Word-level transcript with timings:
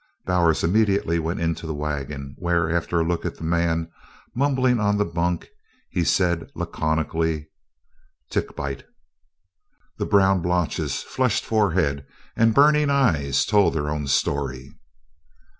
Bowers 0.25 0.63
immediately 0.63 1.19
went 1.19 1.39
into 1.41 1.67
the 1.67 1.75
wagon, 1.75 2.33
where, 2.39 2.75
after 2.75 2.99
a 2.99 3.03
look 3.07 3.23
at 3.23 3.35
the 3.35 3.43
man 3.43 3.91
mumbling 4.33 4.79
on 4.79 4.97
the 4.97 5.05
bunk, 5.05 5.49
he 5.91 6.03
said 6.03 6.49
laconically: 6.55 7.49
"Tick 8.31 8.55
bite." 8.55 8.83
The 9.99 10.07
brown 10.07 10.41
blotches, 10.41 11.03
flushed 11.03 11.45
forehead, 11.45 12.03
and 12.35 12.55
burning 12.55 12.89
eyes 12.89 13.45
told 13.45 13.75
their 13.75 13.91
own 13.91 14.07
story. 14.07 14.73